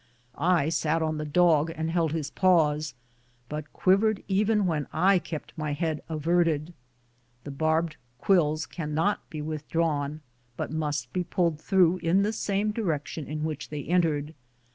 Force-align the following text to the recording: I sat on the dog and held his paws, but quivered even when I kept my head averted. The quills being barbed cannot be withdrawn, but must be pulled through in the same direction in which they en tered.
I 0.35 0.69
sat 0.69 1.03
on 1.03 1.19
the 1.19 1.25
dog 1.27 1.71
and 1.75 1.91
held 1.91 2.11
his 2.11 2.31
paws, 2.31 2.95
but 3.47 3.71
quivered 3.71 4.23
even 4.27 4.65
when 4.65 4.87
I 4.91 5.19
kept 5.19 5.55
my 5.55 5.73
head 5.73 6.01
averted. 6.09 6.73
The 7.43 7.51
quills 8.17 8.65
being 8.65 8.71
barbed 8.71 8.71
cannot 8.71 9.29
be 9.29 9.43
withdrawn, 9.43 10.21
but 10.57 10.71
must 10.71 11.13
be 11.13 11.23
pulled 11.23 11.59
through 11.61 11.97
in 11.97 12.23
the 12.23 12.33
same 12.33 12.71
direction 12.71 13.27
in 13.27 13.43
which 13.43 13.69
they 13.69 13.83
en 13.83 14.01
tered. 14.01 14.33